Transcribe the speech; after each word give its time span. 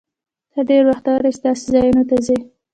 ته 0.51 0.59
ډېر 0.69 0.81
بختور 0.89 1.19
یې، 1.27 1.31
چې 1.35 1.39
داسې 1.45 1.65
ځایونو 1.73 2.03
ته 2.09 2.15
ځې. 2.25 2.37